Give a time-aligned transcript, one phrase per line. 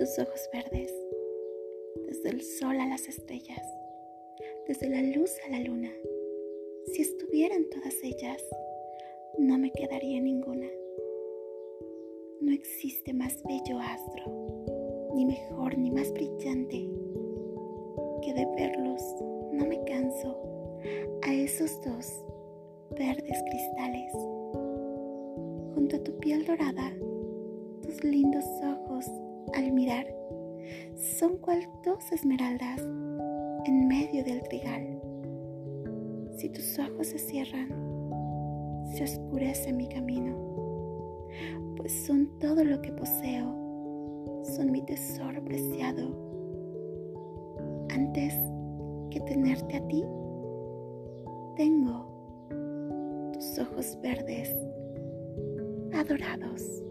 [0.00, 0.90] tus ojos verdes,
[2.06, 3.60] desde el sol a las estrellas,
[4.66, 5.90] desde la luz a la luna.
[6.86, 8.42] Si estuvieran todas ellas,
[9.36, 10.68] no me quedaría ninguna.
[12.40, 14.24] No existe más bello astro,
[15.14, 16.88] ni mejor ni más brillante,
[18.22, 19.02] que de verlos
[19.52, 20.34] no me canso
[21.24, 22.24] a esos dos
[22.96, 24.12] verdes cristales.
[25.74, 26.90] Junto a tu piel dorada,
[27.82, 28.69] tus lindos ojos
[29.54, 30.06] al mirar
[30.96, 32.80] son cual dos esmeraldas
[33.64, 35.00] en medio del trigal.
[36.36, 37.68] Si tus ojos se cierran,
[38.92, 40.36] se oscurece mi camino,
[41.76, 46.08] pues son todo lo que poseo, son mi tesoro preciado.
[47.90, 48.34] Antes
[49.10, 50.04] que tenerte a ti,
[51.56, 54.54] tengo tus ojos verdes
[55.92, 56.82] adorados.